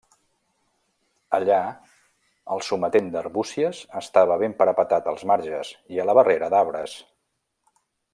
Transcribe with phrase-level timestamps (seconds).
[1.39, 1.57] Allà
[2.55, 6.97] el sometent d'Arbúcies estava ben parapetat als marges i a la barrera d'arbres.